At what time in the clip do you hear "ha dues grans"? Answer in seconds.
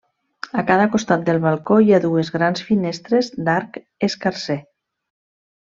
1.93-2.65